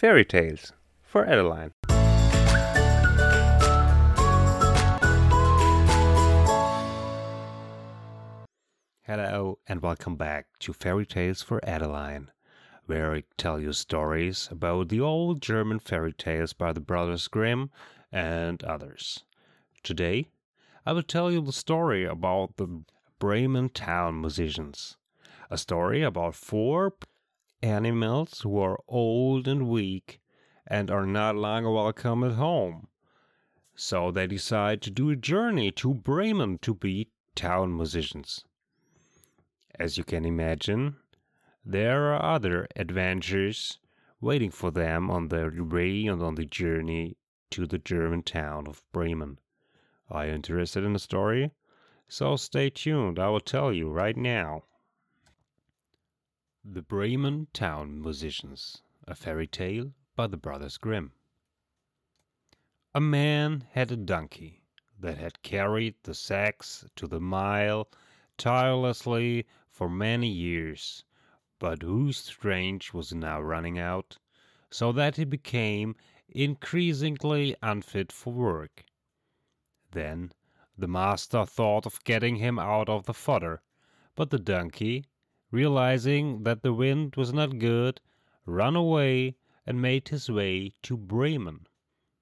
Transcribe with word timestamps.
Fairy 0.00 0.24
Tales 0.24 0.72
for 1.02 1.26
Adeline. 1.26 1.72
Hello 9.02 9.58
and 9.68 9.82
welcome 9.82 10.16
back 10.16 10.46
to 10.60 10.72
Fairy 10.72 11.04
Tales 11.04 11.42
for 11.42 11.62
Adeline, 11.68 12.30
where 12.86 13.12
I 13.12 13.24
tell 13.36 13.60
you 13.60 13.74
stories 13.74 14.48
about 14.50 14.88
the 14.88 15.02
old 15.02 15.42
German 15.42 15.78
fairy 15.78 16.14
tales 16.14 16.54
by 16.54 16.72
the 16.72 16.80
Brothers 16.80 17.28
Grimm 17.28 17.70
and 18.10 18.64
others. 18.64 19.24
Today, 19.82 20.28
I 20.86 20.94
will 20.94 21.02
tell 21.02 21.30
you 21.30 21.42
the 21.42 21.52
story 21.52 22.06
about 22.06 22.56
the 22.56 22.84
Bremen 23.18 23.68
town 23.68 24.22
musicians. 24.22 24.96
A 25.50 25.58
story 25.58 26.02
about 26.02 26.34
four 26.34 26.94
animals 27.62 28.40
who 28.40 28.58
are 28.58 28.80
old 28.88 29.46
and 29.46 29.68
weak 29.68 30.20
and 30.66 30.90
are 30.90 31.06
not 31.06 31.36
longer 31.36 31.70
welcome 31.70 32.24
at 32.24 32.32
home. 32.32 32.88
So 33.74 34.10
they 34.10 34.26
decide 34.26 34.82
to 34.82 34.90
do 34.90 35.10
a 35.10 35.16
journey 35.16 35.70
to 35.72 35.94
Bremen 35.94 36.58
to 36.58 36.74
be 36.74 37.08
town 37.34 37.76
musicians. 37.76 38.44
As 39.78 39.96
you 39.96 40.04
can 40.04 40.24
imagine, 40.24 40.96
there 41.64 42.12
are 42.12 42.34
other 42.34 42.66
adventures 42.76 43.78
waiting 44.20 44.50
for 44.50 44.70
them 44.70 45.10
on 45.10 45.28
their 45.28 45.50
way 45.62 46.06
and 46.06 46.22
on 46.22 46.34
the 46.34 46.44
journey 46.44 47.16
to 47.50 47.66
the 47.66 47.78
German 47.78 48.22
town 48.22 48.66
of 48.66 48.82
Bremen. 48.92 49.38
Are 50.08 50.26
you 50.26 50.32
interested 50.32 50.84
in 50.84 50.92
the 50.92 50.98
story? 50.98 51.52
So 52.08 52.36
stay 52.36 52.70
tuned, 52.70 53.18
I 53.18 53.28
will 53.28 53.40
tell 53.40 53.72
you 53.72 53.88
right 53.88 54.16
now. 54.16 54.64
The 56.62 56.82
Bremen 56.82 57.48
Town 57.54 58.02
Musicians, 58.02 58.82
a 59.08 59.14
fairy 59.14 59.46
tale 59.46 59.94
by 60.14 60.26
the 60.26 60.36
Brothers 60.36 60.76
Grimm. 60.76 61.12
A 62.94 63.00
man 63.00 63.66
had 63.70 63.90
a 63.90 63.96
donkey 63.96 64.62
that 64.98 65.16
had 65.16 65.42
carried 65.42 65.94
the 66.02 66.14
sacks 66.14 66.84
to 66.96 67.06
the 67.06 67.18
mile 67.18 67.88
tirelessly 68.36 69.46
for 69.70 69.88
many 69.88 70.28
years, 70.28 71.02
but 71.58 71.80
whose 71.80 72.18
strength 72.18 72.92
was 72.92 73.14
now 73.14 73.40
running 73.40 73.78
out, 73.78 74.18
so 74.70 74.92
that 74.92 75.16
he 75.16 75.24
became 75.24 75.96
increasingly 76.28 77.56
unfit 77.62 78.12
for 78.12 78.34
work. 78.34 78.84
Then 79.92 80.30
the 80.76 80.88
master 80.88 81.46
thought 81.46 81.86
of 81.86 82.04
getting 82.04 82.36
him 82.36 82.58
out 82.58 82.90
of 82.90 83.06
the 83.06 83.14
fodder, 83.14 83.62
but 84.14 84.28
the 84.28 84.38
donkey, 84.38 85.06
realizing 85.50 86.42
that 86.44 86.62
the 86.62 86.72
wind 86.72 87.16
was 87.16 87.32
not 87.32 87.58
good, 87.58 88.00
ran 88.46 88.76
away 88.76 89.36
and 89.66 89.82
made 89.82 90.08
his 90.08 90.30
way 90.30 90.72
to 90.82 90.96
Bremen. 90.96 91.66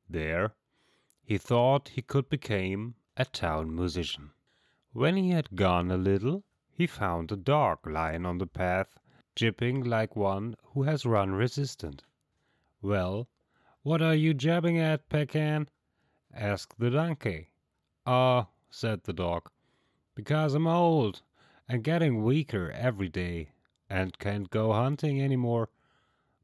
There 0.08 0.54
he 1.28 1.36
thought 1.36 1.90
he 1.90 2.00
could 2.00 2.30
become 2.30 2.94
a 3.14 3.24
town 3.26 3.74
musician. 3.74 4.30
When 4.92 5.14
he 5.14 5.28
had 5.28 5.54
gone 5.54 5.90
a 5.90 5.98
little, 5.98 6.42
he 6.70 6.86
found 6.86 7.30
a 7.30 7.36
dog 7.36 7.86
lying 7.86 8.24
on 8.24 8.38
the 8.38 8.46
path, 8.46 8.98
jipping 9.36 9.86
like 9.86 10.16
one 10.16 10.56
who 10.72 10.84
has 10.84 11.04
run 11.04 11.32
resistant. 11.32 12.04
Well, 12.80 13.28
what 13.82 14.00
are 14.00 14.14
you 14.14 14.32
jabbing 14.32 14.78
at, 14.78 15.10
Pekan? 15.10 15.68
asked 16.32 16.78
the 16.78 16.88
donkey. 16.88 17.50
Ah, 18.06 18.48
said 18.70 19.04
the 19.04 19.12
dog, 19.12 19.50
because 20.14 20.54
I'm 20.54 20.66
old 20.66 21.20
and 21.68 21.84
getting 21.84 22.22
weaker 22.22 22.70
every 22.70 23.08
day 23.08 23.50
and 23.90 24.18
can't 24.18 24.50
go 24.50 24.72
hunting 24.72 25.20
any 25.20 25.36
more. 25.36 25.68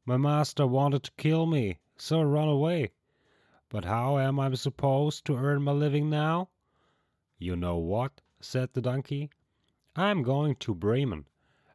My 0.05 0.17
master 0.17 0.67
wanted 0.67 1.03
to 1.05 1.13
kill 1.17 1.47
me, 1.47 1.79
so 1.97 2.21
I 2.21 2.25
ran 2.25 2.49
away. 2.49 2.91
But 3.71 3.87
how 3.87 4.19
am 4.19 4.39
I 4.39 4.53
supposed 4.55 5.25
to 5.25 5.37
earn 5.37 5.63
my 5.63 5.73
living 5.73 6.11
now? 6.11 6.51
You 7.39 7.57
know 7.57 7.77
what, 7.77 8.21
said 8.41 8.73
the 8.73 8.83
donkey. 8.83 9.31
I'm 9.97 10.23
going 10.23 10.57
to 10.57 10.75
Bremen, 10.75 11.27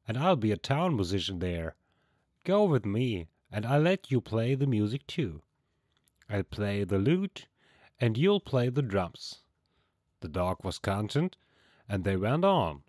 and 0.07 0.17
I'll 0.17 0.35
be 0.35 0.51
a 0.51 0.57
town 0.57 0.95
musician 0.95 1.39
there. 1.39 1.75
Go 2.43 2.65
with 2.65 2.85
me, 2.85 3.27
and 3.51 3.65
I'll 3.65 3.81
let 3.81 4.11
you 4.11 4.21
play 4.21 4.55
the 4.55 4.67
music 4.67 5.07
too. 5.07 5.41
I'll 6.29 6.43
play 6.43 6.83
the 6.83 6.99
lute, 6.99 7.47
and 7.99 8.17
you'll 8.17 8.39
play 8.39 8.69
the 8.69 8.81
drums. 8.81 9.41
The 10.21 10.29
dog 10.29 10.63
was 10.63 10.79
content, 10.79 11.37
and 11.87 12.03
they 12.03 12.15
went 12.15 12.45
on. 12.45 12.83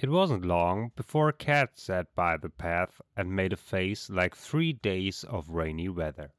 It 0.00 0.10
wasn't 0.10 0.44
long 0.44 0.92
before 0.94 1.28
a 1.28 1.32
cat 1.32 1.76
sat 1.76 2.14
by 2.14 2.36
the 2.36 2.50
path 2.50 3.00
and 3.16 3.34
made 3.34 3.52
a 3.52 3.56
face 3.56 4.08
like 4.08 4.36
three 4.36 4.72
days 4.72 5.24
of 5.24 5.48
rainy 5.48 5.88
weather. 5.88 6.32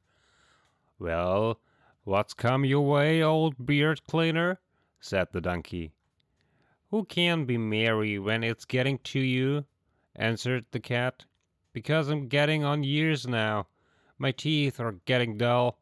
Well, 0.97 1.59
what's 2.05 2.33
come 2.33 2.63
your 2.63 2.87
way, 2.87 3.21
old 3.21 3.65
beard 3.65 4.05
cleaner? 4.05 4.61
said 5.01 5.27
the 5.33 5.41
donkey. 5.41 5.91
Who 6.89 7.03
can 7.03 7.43
be 7.43 7.57
merry 7.57 8.17
when 8.17 8.45
it's 8.45 8.63
getting 8.63 8.97
to 8.99 9.19
you? 9.19 9.65
answered 10.15 10.65
the 10.71 10.79
cat. 10.79 11.25
Because 11.73 12.07
I'm 12.07 12.29
getting 12.29 12.63
on 12.63 12.85
years 12.85 13.27
now. 13.27 13.67
My 14.17 14.31
teeth 14.31 14.79
are 14.79 14.93
getting 15.03 15.37
dull, 15.37 15.81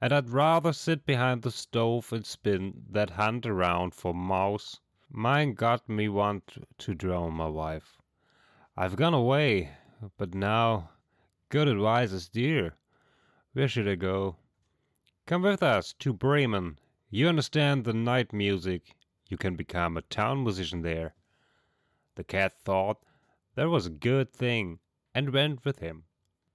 and 0.00 0.14
I'd 0.14 0.30
rather 0.30 0.72
sit 0.72 1.04
behind 1.04 1.42
the 1.42 1.50
stove 1.50 2.10
and 2.10 2.24
spin 2.24 2.86
than 2.88 3.08
hunt 3.08 3.44
around 3.44 3.94
for 3.94 4.14
mouse. 4.14 4.80
Mine 5.10 5.54
got 5.54 5.88
me 5.88 6.06
want 6.06 6.66
to 6.76 6.94
drown 6.94 7.32
my 7.32 7.46
wife. 7.48 7.96
I've 8.76 8.96
gone 8.96 9.14
away, 9.14 9.70
but 10.18 10.34
now 10.34 10.90
good 11.48 11.66
advice 11.66 12.12
is 12.12 12.28
dear. 12.28 12.74
Where 13.54 13.68
should 13.68 13.88
I 13.88 13.94
go? 13.94 14.36
Come 15.26 15.42
with 15.42 15.62
us 15.62 15.94
to 16.00 16.12
Bremen. 16.12 16.78
You 17.08 17.26
understand 17.26 17.84
the 17.84 17.94
night 17.94 18.34
music 18.34 18.94
you 19.28 19.38
can 19.38 19.56
become 19.56 19.96
a 19.96 20.02
town 20.02 20.42
musician 20.42 20.82
there. 20.82 21.14
The 22.16 22.24
cat 22.24 22.52
thought 22.60 23.02
that 23.54 23.70
was 23.70 23.86
a 23.86 23.90
good 23.90 24.32
thing 24.32 24.78
and 25.14 25.32
went 25.32 25.64
with 25.64 25.78
him. 25.78 26.04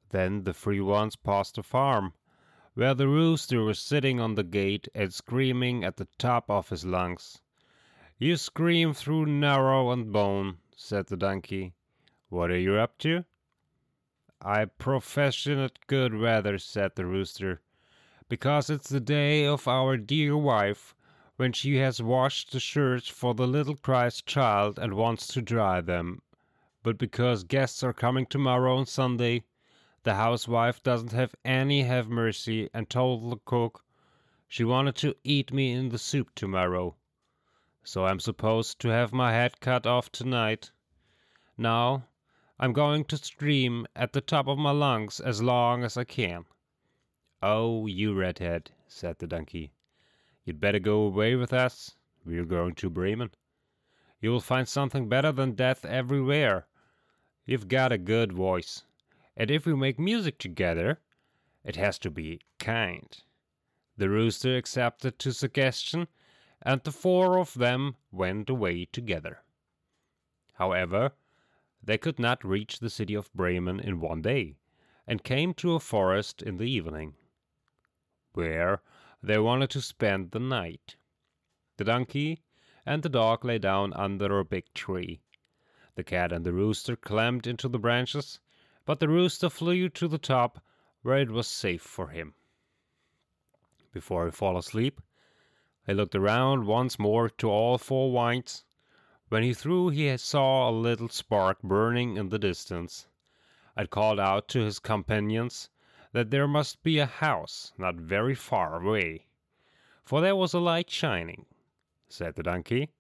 Then 0.10 0.44
the 0.44 0.54
three 0.54 0.80
ones 0.80 1.16
passed 1.16 1.58
a 1.58 1.64
farm, 1.64 2.14
where 2.76 2.94
the 2.94 3.08
rooster 3.08 3.64
was 3.64 3.80
sitting 3.80 4.20
on 4.20 4.36
the 4.36 4.44
gate 4.44 4.88
and 4.94 5.12
screaming 5.12 5.84
at 5.84 5.98
the 5.98 6.08
top 6.18 6.52
of 6.52 6.70
his 6.70 6.86
lungs. 6.86 7.42
You 8.24 8.38
scream 8.38 8.94
through 8.94 9.26
marrow 9.26 9.92
and 9.92 10.10
bone, 10.10 10.60
said 10.78 11.08
the 11.08 11.18
donkey. 11.18 11.74
What 12.30 12.52
are 12.52 12.58
you 12.58 12.76
up 12.76 12.98
to? 13.00 13.26
I 14.42 14.64
professionate 14.64 15.88
good 15.88 16.16
weather, 16.16 16.58
said 16.58 16.96
the 16.96 17.06
rooster, 17.06 17.60
because 18.30 18.70
it's 18.70 18.88
the 18.88 19.02
day 19.02 19.46
of 19.46 19.68
our 19.68 19.98
dear 19.98 20.38
wife, 20.38 20.96
when 21.36 21.52
she 21.52 21.76
has 21.80 22.02
washed 22.02 22.54
the 22.54 22.62
shirts 22.62 23.10
for 23.10 23.34
the 23.34 23.46
little 23.46 23.76
Christ 23.76 24.26
child 24.26 24.80
and 24.80 24.94
wants 24.94 25.28
to 25.28 25.42
dry 25.42 25.82
them. 25.82 26.22
But 26.82 26.98
because 26.98 27.44
guests 27.44 27.84
are 27.84 27.92
coming 27.92 28.26
tomorrow 28.26 28.78
on 28.78 28.86
Sunday, 28.86 29.44
the 30.04 30.16
housewife 30.16 30.82
doesn't 30.82 31.12
have 31.12 31.36
any 31.44 31.82
have 31.82 32.08
mercy 32.08 32.70
and 32.74 32.90
told 32.90 33.30
the 33.30 33.42
cook 33.44 33.84
she 34.48 34.64
wanted 34.64 34.96
to 34.96 35.18
eat 35.26 35.52
me 35.52 35.74
in 35.74 35.90
the 35.90 36.00
soup 36.00 36.34
tomorrow. 36.36 36.96
So 37.86 38.06
I'm 38.06 38.20
supposed 38.20 38.80
to 38.80 38.88
have 38.90 39.12
my 39.12 39.34
head 39.34 39.60
cut 39.60 39.86
off 39.86 40.12
tonight. 40.12 40.72
Now 41.58 42.06
I'm 42.60 42.72
going 42.72 43.04
to 43.06 43.18
scream 43.18 43.86
at 43.96 44.14
the 44.14 44.22
top 44.22 44.48
of 44.48 44.58
my 44.58 44.72
lungs 44.72 45.20
as 45.20 45.44
long 45.44 45.84
as 45.84 45.98
I 45.98 46.06
can. 46.06 46.46
Oh, 47.42 47.86
you 47.88 48.14
redhead, 48.14 48.72
said 48.88 49.20
the 49.20 49.28
donkey. 49.28 49.74
You'd 50.46 50.62
better 50.62 50.80
go 50.80 51.02
away 51.02 51.36
with 51.36 51.52
us. 51.52 51.96
We're 52.26 52.46
going 52.46 52.76
to 52.76 52.90
Bremen. 52.90 53.32
You 54.22 54.32
will 54.32 54.40
find 54.40 54.68
something 54.68 55.10
better 55.10 55.34
than 55.34 55.52
death 55.52 55.84
everywhere. 55.84 56.68
You've 57.46 57.68
got 57.68 57.92
a 57.92 57.98
good 57.98 58.32
voice. 58.32 58.84
And 59.36 59.52
if 59.52 59.66
we 59.66 59.76
make 59.76 60.00
music 60.00 60.38
together, 60.38 61.02
it 61.66 61.76
has 61.76 62.00
to 62.00 62.10
be 62.10 62.40
kind. 62.60 63.18
The 63.98 64.10
rooster 64.10 64.56
accepted 64.56 65.20
the 65.20 65.34
suggestion, 65.34 66.08
and 66.64 66.82
the 66.84 66.92
four 66.92 67.38
of 67.38 67.54
them 67.54 67.96
went 68.12 68.50
away 68.50 68.86
together. 68.86 69.44
However, 70.54 71.12
they 71.84 71.98
could 71.98 72.18
not 72.18 72.46
reach 72.46 72.80
the 72.80 72.90
city 72.90 73.14
of 73.14 73.34
Bremen 73.34 73.80
in 73.80 74.00
one 74.00 74.22
day, 74.22 74.56
and 75.06 75.24
came 75.24 75.54
to 75.56 75.74
a 75.74 75.80
forest 75.80 76.42
in 76.42 76.58
the 76.58 76.64
evening, 76.64 77.16
where 78.32 78.82
they 79.22 79.38
wanted 79.38 79.70
to 79.72 79.82
spend 79.82 80.32
the 80.32 80.40
night. 80.40 80.96
The 81.78 81.84
donkey 81.84 82.42
and 82.86 83.04
the 83.04 83.10
dog 83.10 83.44
lay 83.44 83.58
down 83.60 83.92
under 83.94 84.40
a 84.40 84.46
big 84.46 84.74
tree. 84.74 85.22
The 85.96 86.04
cat 86.04 86.32
and 86.32 86.46
the 86.46 86.54
rooster 86.54 86.96
climbed 86.96 87.46
into 87.46 87.68
the 87.68 87.80
branches, 87.80 88.40
but 88.86 89.00
the 89.00 89.10
rooster 89.10 89.50
flew 89.50 89.90
to 89.90 90.08
the 90.08 90.18
top 90.18 90.64
where 91.02 91.18
it 91.18 91.30
was 91.30 91.48
safe 91.48 91.82
for 91.82 92.08
him. 92.08 92.34
Before 93.92 94.26
he 94.26 94.32
fell 94.32 94.58
asleep, 94.58 95.02
he 95.86 95.94
looked 95.94 96.16
around 96.16 96.66
once 96.66 96.98
more 96.98 97.30
to 97.30 97.50
all 97.50 97.78
four 97.78 98.12
winds. 98.12 98.64
When 99.30 99.44
he 99.44 99.54
threw, 99.54 99.90
he 99.90 100.16
saw 100.18 100.70
a 100.70 100.72
little 100.72 101.10
spark 101.10 101.62
burning 101.62 102.18
in 102.18 102.30
the 102.30 102.40
distance. 102.40 103.08
It 103.76 103.90
called 103.90 104.20
out 104.20 104.48
to 104.50 104.62
his 104.62 104.80
companions 104.80 105.70
that 106.12 106.30
there 106.30 106.48
must 106.48 106.84
be 106.84 107.00
a 107.00 107.06
house 107.06 107.74
not 107.78 107.96
very 107.96 108.36
far 108.36 108.82
away, 108.82 109.26
for 110.06 110.22
there 110.22 110.36
was 110.36 110.54
a 110.54 110.60
light 110.60 110.90
shining. 110.90 111.48
Said 112.08 112.36
the 112.36 112.44
donkey, 112.44 112.92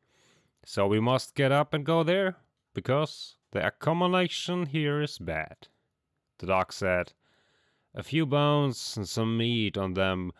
So 0.65 0.87
we 0.87 0.99
must 0.99 1.35
get 1.35 1.51
up 1.51 1.73
and 1.73 1.85
go 1.85 2.03
there, 2.03 2.37
because 2.73 3.37
the 3.51 3.65
accommodation 3.65 4.65
here 4.65 5.01
is 5.01 5.19
bad. 5.19 5.67
The 6.39 6.47
dog 6.47 6.73
said, 6.73 7.13
A 7.93 8.01
few 8.01 8.25
bones 8.25 8.97
and 8.97 9.07
some 9.07 9.37
meat 9.37 9.77
on 9.77 9.93
them 9.93 10.33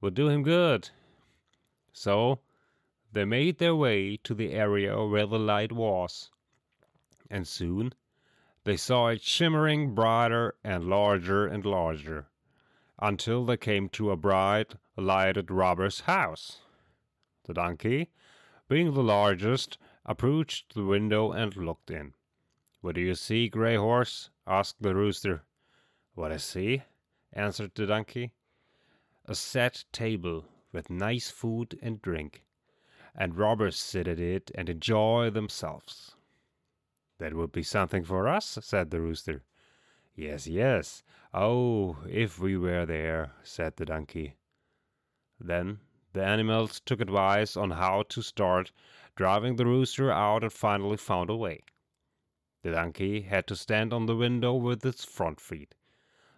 would 0.00 0.14
do 0.14 0.28
him 0.28 0.42
good. 0.42 0.88
So 1.98 2.40
they 3.10 3.24
made 3.24 3.56
their 3.56 3.74
way 3.74 4.18
to 4.18 4.34
the 4.34 4.52
area 4.52 5.02
where 5.02 5.24
the 5.24 5.38
light 5.38 5.72
was, 5.72 6.30
and 7.30 7.48
soon 7.48 7.94
they 8.64 8.76
saw 8.76 9.06
it 9.08 9.22
shimmering 9.22 9.94
brighter 9.94 10.56
and 10.62 10.84
larger 10.84 11.46
and 11.46 11.64
larger, 11.64 12.28
until 12.98 13.46
they 13.46 13.56
came 13.56 13.88
to 13.88 14.10
a 14.10 14.16
bright 14.16 14.74
lighted 14.98 15.50
robber's 15.50 16.00
house. 16.00 16.60
The 17.44 17.54
donkey, 17.54 18.10
being 18.68 18.92
the 18.92 19.02
largest, 19.02 19.78
approached 20.04 20.74
the 20.74 20.84
window 20.84 21.32
and 21.32 21.56
looked 21.56 21.90
in. 21.90 22.12
What 22.82 22.96
do 22.96 23.00
you 23.00 23.14
see, 23.14 23.48
Grey 23.48 23.76
Horse? 23.76 24.28
asked 24.46 24.82
the 24.82 24.94
rooster. 24.94 25.44
What 26.14 26.30
I 26.30 26.36
see, 26.36 26.82
answered 27.32 27.74
the 27.74 27.86
donkey. 27.86 28.32
A 29.24 29.34
set 29.34 29.86
table 29.92 30.44
with 30.76 30.90
nice 30.90 31.30
food 31.30 31.78
and 31.80 32.02
drink, 32.02 32.44
and 33.14 33.38
robbers 33.38 33.78
sit 33.78 34.06
at 34.06 34.20
it 34.20 34.50
and 34.54 34.68
enjoy 34.68 35.30
themselves. 35.30 36.16
That 37.18 37.32
would 37.32 37.50
be 37.50 37.62
something 37.62 38.04
for 38.04 38.28
us, 38.28 38.58
said 38.60 38.90
the 38.90 39.00
rooster. 39.00 39.42
Yes, 40.14 40.46
yes. 40.46 41.02
Oh, 41.32 41.96
if 42.06 42.38
we 42.38 42.58
were 42.58 42.84
there, 42.84 43.32
said 43.42 43.76
the 43.76 43.86
donkey. 43.86 44.34
Then 45.40 45.80
the 46.12 46.22
animals 46.22 46.80
took 46.80 47.00
advice 47.00 47.56
on 47.56 47.70
how 47.70 48.02
to 48.10 48.20
start 48.20 48.70
driving 49.14 49.56
the 49.56 49.64
rooster 49.64 50.12
out 50.12 50.42
and 50.42 50.52
finally 50.52 50.98
found 50.98 51.30
a 51.30 51.36
way. 51.36 51.62
The 52.62 52.72
donkey 52.72 53.22
had 53.22 53.46
to 53.46 53.56
stand 53.56 53.94
on 53.94 54.04
the 54.04 54.16
window 54.16 54.52
with 54.52 54.84
its 54.84 55.06
front 55.06 55.40
feet. 55.40 55.74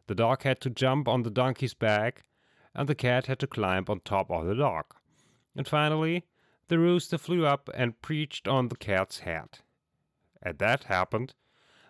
The 0.06 0.14
dog 0.14 0.44
had 0.44 0.61
to 0.61 0.70
jump 0.70 1.08
on 1.08 1.25
the 1.25 1.31
donkey's 1.31 1.75
back, 1.75 2.23
and 2.74 2.88
the 2.88 2.94
cat 2.94 3.26
had 3.26 3.38
to 3.40 3.46
climb 3.46 3.84
on 3.88 4.00
top 4.00 4.30
of 4.30 4.46
the 4.46 4.54
dog. 4.54 4.84
And 5.56 5.66
finally, 5.66 6.24
the 6.68 6.78
rooster 6.78 7.18
flew 7.18 7.46
up 7.46 7.68
and 7.74 8.00
perched 8.02 8.46
on 8.46 8.68
the 8.68 8.76
cat's 8.76 9.20
head. 9.20 9.60
As 10.42 10.56
that 10.58 10.84
happened, 10.84 11.34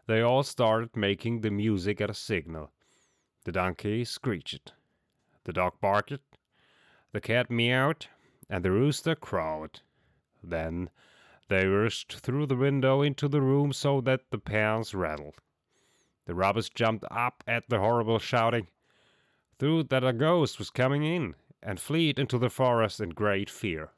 they 0.07 0.23
all 0.23 0.43
started 0.43 0.97
making 0.97 1.41
the 1.41 1.51
music 1.51 2.01
at 2.01 2.11
a 2.11 2.15
signal. 2.15 2.73
The 3.45 3.53
donkey 3.53 4.05
screeched, 4.05 4.73
the 5.45 5.53
dog 5.53 5.81
barked, 5.81 6.21
the 7.13 7.21
cat 7.21 7.51
meowed, 7.51 8.07
and 8.49 8.65
the 8.65 8.71
rooster 8.71 9.15
crowed. 9.15 9.81
Then 10.43 10.91
they 11.49 11.67
rushed 11.67 12.21
through 12.21 12.47
the 12.47 12.57
window 12.57 13.03
into 13.03 13.29
the 13.29 13.41
room 13.41 13.73
so 13.73 14.01
that 14.03 14.31
the 14.31 14.39
pans 14.39 14.95
rattled. 14.95 15.37
The 16.27 16.35
robbers 16.35 16.69
jumped 16.69 17.05
up 17.11 17.43
at 17.47 17.69
the 17.69 17.79
horrible 17.79 18.19
shouting, 18.19 18.69
thought 19.59 19.89
that 19.91 20.05
a 20.05 20.13
ghost 20.13 20.59
was 20.59 20.71
coming 20.71 21.05
in, 21.05 21.35
and 21.63 21.81
fled 21.81 22.19
into 22.19 22.39
the 22.39 22.51
forest 22.51 23.01
in 23.01 23.11
great 23.11 23.51
fear. 23.51 23.91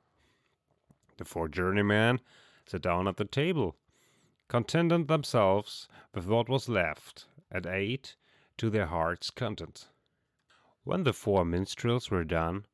The 1.19 1.25
four 1.25 1.49
journeymen 1.49 2.21
sat 2.67 2.83
down 2.83 3.07
at 3.07 3.17
the 3.17 3.25
table 3.25 3.77
contented 4.51 5.07
themselves 5.07 5.87
with 6.13 6.27
what 6.27 6.49
was 6.49 6.69
left, 6.69 7.27
and 7.53 7.67
ate 7.67 8.17
to 8.59 8.69
their 8.69 8.87
heart's 8.87 9.31
content. 9.31 9.87
When 10.83 11.05
the 11.05 11.13
four 11.13 11.45
minstrels 11.45 12.11
were 12.11 12.25
done, 12.25 12.67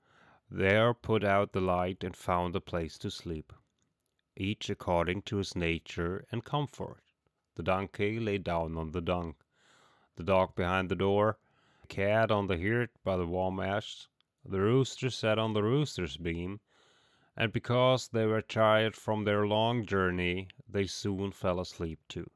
they 0.50 0.90
put 1.02 1.22
out 1.22 1.52
the 1.52 1.60
light 1.60 2.02
and 2.02 2.16
found 2.16 2.56
a 2.56 2.62
place 2.62 2.96
to 2.98 3.10
sleep, 3.10 3.52
each 4.38 4.70
according 4.70 5.20
to 5.22 5.36
his 5.36 5.54
nature 5.54 6.24
and 6.32 6.42
comfort. 6.42 7.02
The 7.56 7.62
donkey 7.62 8.18
lay 8.20 8.38
down 8.38 8.78
on 8.78 8.92
the 8.92 9.02
dung, 9.02 9.34
the 10.16 10.24
dog 10.24 10.54
behind 10.54 10.88
the 10.88 10.96
door, 10.96 11.36
cat 11.86 12.30
on 12.30 12.46
the 12.46 12.58
hearth 12.58 12.98
by 13.02 13.16
the 13.16 13.26
warm 13.26 13.60
ashes, 13.60 14.08
the 14.44 14.60
rooster 14.60 15.08
sat 15.08 15.38
on 15.38 15.52
the 15.54 15.62
rooster's 15.62 16.16
beam, 16.16 16.60
and 17.36 17.52
because 17.52 18.08
they 18.08 18.26
were 18.26 18.42
tired 18.42 18.94
from 18.94 19.24
their 19.24 19.46
long 19.46 19.86
journey, 19.86 20.48
they 20.68 20.86
soon 20.86 21.32
fell 21.32 21.60
asleep 21.60 22.00
too. 22.08 22.30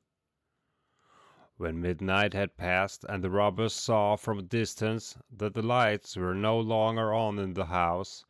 When 1.57 1.81
midnight 1.81 2.33
had 2.33 2.57
passed 2.57 3.05
and 3.09 3.23
the 3.23 3.31
robbers 3.31 3.75
saw 3.75 4.17
from 4.17 4.39
a 4.39 4.43
distance 4.43 5.19
that 5.31 5.53
the 5.53 5.63
lights 5.63 6.17
were 6.17 6.35
no 6.35 6.59
longer 6.59 7.13
on 7.13 7.39
in 7.39 7.53
the 7.53 7.67
house, 7.67 8.25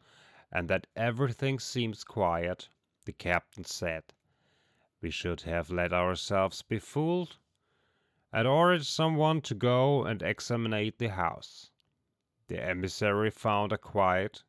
and 0.51 0.69
that 0.69 0.89
everything 0.97 1.61
seemed 1.61 2.05
quiet, 2.07 2.69
the 3.05 3.13
captain 3.13 3.65
said, 3.65 4.03
We 5.01 5.11
should 5.11 5.43
have 5.43 5.71
let 5.71 5.93
ourselves 5.93 6.63
be 6.63 6.79
fooled, 6.79 7.37
and 8.33 8.47
ordered 8.47 8.87
someone 8.87 9.41
to 9.41 9.55
go 9.55 10.05
and 10.05 10.23
examine 10.23 10.93
the 10.99 11.09
house. 11.09 11.71
The 12.49 12.63
emissary 12.63 13.31
found 13.31 13.73
a 13.73 13.79
quiet, 13.79 14.43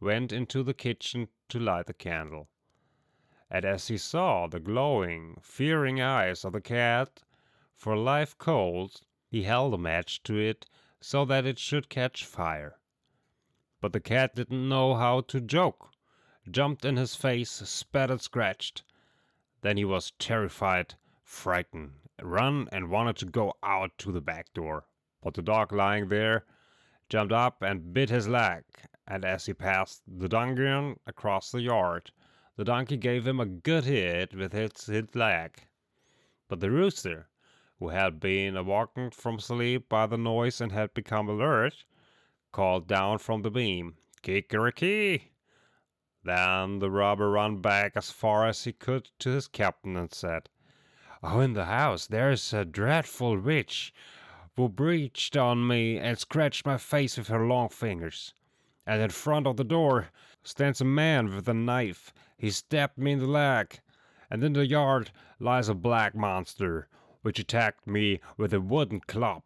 went 0.00 0.32
into 0.32 0.62
the 0.62 0.74
kitchen 0.74 1.28
to 1.48 1.58
light 1.58 1.86
the 1.86 1.94
candle. 1.94 2.48
And 3.50 3.64
as 3.64 3.88
he 3.88 3.98
saw 3.98 4.46
the 4.46 4.60
glowing, 4.60 5.38
fearing 5.40 6.00
eyes 6.00 6.44
of 6.44 6.52
the 6.52 6.60
cat, 6.60 7.22
for 7.74 7.96
life 7.96 8.36
cold, 8.38 9.02
he 9.28 9.42
held 9.44 9.74
a 9.74 9.78
match 9.78 10.22
to 10.24 10.38
it 10.38 10.66
so 11.00 11.24
that 11.24 11.46
it 11.46 11.58
should 11.58 11.88
catch 11.88 12.24
fire. 12.24 12.78
But 13.80 13.92
the 13.92 14.00
cat 14.00 14.34
didn't 14.34 14.68
know 14.68 14.94
how 14.94 15.20
to 15.22 15.40
joke, 15.40 15.90
jumped 16.50 16.84
in 16.84 16.96
his 16.96 17.14
face, 17.14 17.50
spat 17.50 18.10
and 18.10 18.20
scratched. 18.20 18.82
Then 19.60 19.76
he 19.76 19.84
was 19.84 20.12
terrified, 20.18 20.94
frightened, 21.22 22.05
ran 22.22 22.68
and 22.72 22.88
wanted 22.88 23.16
to 23.16 23.26
go 23.26 23.52
out 23.62 23.96
to 23.98 24.10
the 24.10 24.20
back 24.20 24.52
door. 24.54 24.86
But 25.22 25.34
the 25.34 25.42
dog 25.42 25.72
lying 25.72 26.08
there 26.08 26.46
jumped 27.08 27.32
up 27.32 27.62
and 27.62 27.92
bit 27.92 28.10
his 28.10 28.26
leg, 28.26 28.64
and 29.06 29.24
as 29.24 29.46
he 29.46 29.54
passed 29.54 30.02
the 30.06 30.28
dungeon 30.28 30.98
across 31.06 31.50
the 31.50 31.60
yard, 31.60 32.10
the 32.56 32.64
donkey 32.64 32.96
gave 32.96 33.26
him 33.26 33.38
a 33.38 33.46
good 33.46 33.84
hit 33.84 34.34
with 34.34 34.54
its 34.54 34.86
hit 34.86 35.14
leg. 35.14 35.66
But 36.48 36.60
the 36.60 36.70
rooster, 36.70 37.28
who 37.78 37.90
had 37.90 38.18
been 38.18 38.56
awakened 38.56 39.14
from 39.14 39.38
sleep 39.38 39.88
by 39.88 40.06
the 40.06 40.16
noise 40.16 40.60
and 40.60 40.72
had 40.72 40.94
become 40.94 41.28
alert, 41.28 41.84
called 42.52 42.88
down 42.88 43.18
from 43.18 43.42
the 43.42 43.50
beam, 43.50 43.98
Kikeriki! 44.22 45.32
Then 46.22 46.78
the 46.78 46.90
robber 46.90 47.30
ran 47.30 47.60
back 47.60 47.92
as 47.94 48.10
far 48.10 48.46
as 48.46 48.64
he 48.64 48.72
could 48.72 49.10
to 49.18 49.30
his 49.30 49.48
captain 49.48 49.96
and 49.96 50.12
said, 50.12 50.48
Oh, 51.28 51.40
in 51.40 51.54
the 51.54 51.64
house 51.64 52.06
there's 52.06 52.52
a 52.52 52.64
dreadful 52.64 53.36
witch 53.36 53.92
who 54.54 54.68
breached 54.68 55.36
on 55.36 55.66
me 55.66 55.98
and 55.98 56.16
scratched 56.16 56.64
my 56.64 56.78
face 56.78 57.18
with 57.18 57.26
her 57.26 57.44
long 57.44 57.68
fingers 57.68 58.32
and 58.86 59.02
in 59.02 59.10
front 59.10 59.48
of 59.48 59.56
the 59.56 59.64
door 59.64 60.10
stands 60.44 60.80
a 60.80 60.84
man 60.84 61.34
with 61.34 61.48
a 61.48 61.54
knife. 61.54 62.14
He 62.38 62.50
stabbed 62.50 62.96
me 62.96 63.12
in 63.12 63.18
the 63.18 63.26
leg, 63.26 63.80
and 64.30 64.44
in 64.44 64.52
the 64.52 64.66
yard 64.66 65.10
lies 65.40 65.68
a 65.68 65.74
black 65.74 66.14
monster, 66.14 66.86
which 67.22 67.40
attacked 67.40 67.88
me 67.88 68.20
with 68.36 68.54
a 68.54 68.60
wooden 68.60 69.00
club. 69.00 69.42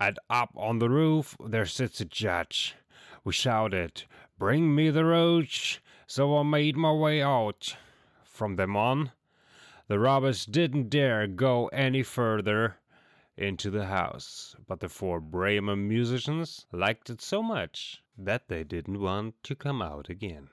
And 0.00 0.18
up 0.30 0.50
on 0.56 0.78
the 0.78 0.88
roof 0.88 1.36
there 1.44 1.66
sits 1.66 2.00
a 2.00 2.06
judge. 2.06 2.74
We 3.22 3.34
shouted, 3.34 4.04
Bring 4.38 4.74
me 4.74 4.88
the 4.88 5.04
roach! 5.04 5.82
So 6.06 6.38
I 6.38 6.42
made 6.42 6.76
my 6.76 6.92
way 6.92 7.20
out. 7.20 7.76
From 8.24 8.56
them 8.56 8.76
on, 8.76 9.12
the 9.92 9.98
robbers 9.98 10.46
didn't 10.46 10.88
dare 10.88 11.26
go 11.26 11.66
any 11.66 12.02
further 12.02 12.78
into 13.36 13.68
the 13.68 13.84
house, 13.84 14.56
but 14.66 14.80
the 14.80 14.88
four 14.88 15.20
Bremen 15.20 15.86
musicians 15.86 16.64
liked 16.72 17.10
it 17.10 17.20
so 17.20 17.42
much 17.42 18.02
that 18.16 18.48
they 18.48 18.64
didn't 18.64 19.02
want 19.02 19.34
to 19.42 19.54
come 19.54 19.82
out 19.82 20.08
again. 20.08 20.48